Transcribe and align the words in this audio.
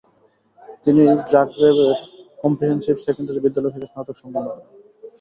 তিনি 0.83 1.01
জাগরেবের 1.31 1.95
comprehensive 2.43 2.95
secondary 3.05 3.39
বিদ্যালয় 3.41 3.73
থেকে 3.73 3.87
স্নাতক 3.91 4.15
সম্পন্ন 4.21 4.47
করেন। 4.47 4.65